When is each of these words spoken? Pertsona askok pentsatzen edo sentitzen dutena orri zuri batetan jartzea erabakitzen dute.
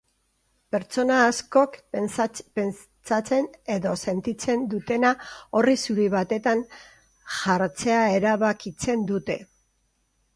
Pertsona 0.75 1.15
askok 1.23 1.75
pentsatzen 1.95 3.49
edo 3.75 3.91
sentitzen 4.05 4.63
dutena 4.71 5.11
orri 5.61 5.75
zuri 5.89 6.07
batetan 6.15 6.63
jartzea 7.35 8.01
erabakitzen 8.15 9.05
dute. 9.13 9.37